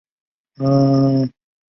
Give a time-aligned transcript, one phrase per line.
[0.55, 1.33] 沙托鲁格。